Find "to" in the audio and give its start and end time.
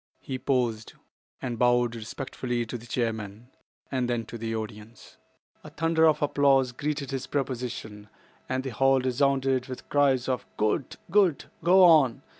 2.65-2.75, 4.25-4.37